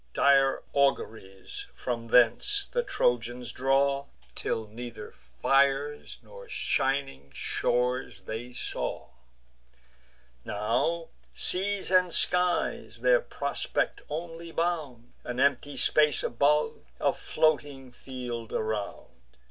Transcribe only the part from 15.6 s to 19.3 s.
space above, a floating field around.